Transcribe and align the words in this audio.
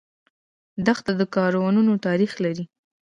دښته 0.85 1.11
د 1.19 1.21
کاروانونو 1.35 1.93
تاریخ 2.05 2.31
لري. 2.45 2.65